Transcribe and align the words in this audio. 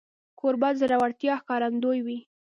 کوربه 0.39 0.69
د 0.73 0.77
زړورتیا 0.81 1.33
ښکارندوی 1.41 1.99
وي. 2.05 2.19